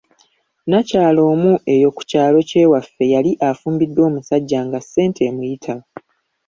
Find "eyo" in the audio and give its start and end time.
1.73-1.89